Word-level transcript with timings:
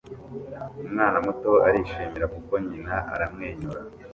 Umwana 0.87 1.17
muto 1.25 1.51
arishima 1.67 2.25
kuko 2.33 2.53
nyina 2.67 2.95
aramwenyura 3.13 3.79